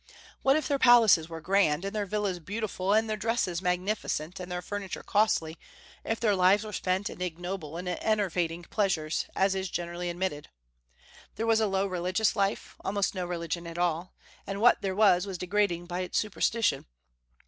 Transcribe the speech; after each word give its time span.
What 0.41 0.55
if 0.55 0.67
their 0.67 0.79
palaces 0.79 1.29
were 1.29 1.41
grand, 1.41 1.85
and 1.85 1.95
their 1.95 2.07
villas 2.07 2.39
beautiful, 2.39 2.91
and 2.91 3.07
their 3.07 3.15
dresses 3.15 3.61
magnificent, 3.61 4.39
and 4.39 4.51
their 4.51 4.63
furniture 4.63 5.03
costly, 5.03 5.59
if 6.03 6.19
their 6.19 6.33
lives 6.35 6.63
were 6.63 6.73
spent 6.73 7.07
in 7.07 7.21
ignoble 7.21 7.77
and 7.77 7.87
enervating 7.87 8.63
pleasures, 8.63 9.27
as 9.35 9.53
is 9.53 9.69
generally 9.69 10.09
admitted. 10.09 10.49
There 11.35 11.45
was 11.45 11.59
a 11.59 11.67
low 11.67 11.85
religious 11.85 12.35
life, 12.35 12.77
almost 12.83 13.13
no 13.13 13.27
religion 13.27 13.67
at 13.67 13.77
all, 13.77 14.15
and 14.47 14.59
what 14.59 14.81
there 14.81 14.95
was 14.95 15.27
was 15.27 15.37
degrading 15.37 15.85
by 15.85 15.99
its 15.99 16.17
superstition. 16.17 16.87